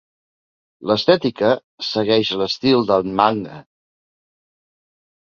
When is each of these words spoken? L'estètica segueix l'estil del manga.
L'estètica 0.91 1.51
segueix 1.89 2.33
l'estil 2.41 2.91
del 2.95 3.09
manga. 3.23 3.63